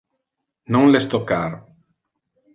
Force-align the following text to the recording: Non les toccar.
Non 0.75 0.87
les 0.95 1.05
toccar. 1.13 1.45